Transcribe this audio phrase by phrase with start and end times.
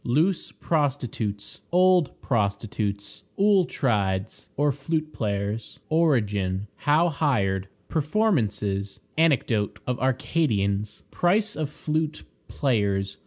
[0.03, 1.61] Loose Prostitutes.
[1.71, 3.21] Old Prostitutes.
[3.37, 5.77] Auletrides, or Flute players.
[5.89, 6.65] Origin.
[6.77, 7.67] How hired.
[7.87, 8.99] Performances.
[9.15, 11.03] Anecdote of Arcadians.
[11.11, 13.17] Price of Flute players.